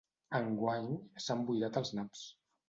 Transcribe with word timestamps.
Enguany 0.37 0.87
s'han 1.27 1.45
boirat 1.51 1.79
els 1.83 1.93
naps. 2.01 2.25